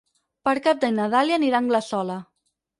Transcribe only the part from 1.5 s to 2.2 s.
a Anglesola.